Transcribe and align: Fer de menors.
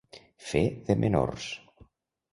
Fer 0.45 0.63
de 0.89 0.97
menors. 1.05 1.47